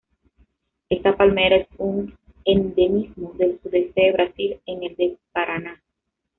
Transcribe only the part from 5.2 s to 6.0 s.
Paraná.